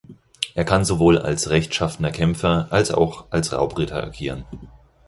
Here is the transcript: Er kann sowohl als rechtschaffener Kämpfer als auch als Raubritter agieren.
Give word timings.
Er 0.55 0.65
kann 0.65 0.83
sowohl 0.83 1.19
als 1.19 1.51
rechtschaffener 1.51 2.09
Kämpfer 2.09 2.65
als 2.71 2.89
auch 2.89 3.27
als 3.29 3.51
Raubritter 3.53 4.01
agieren. 4.03 4.45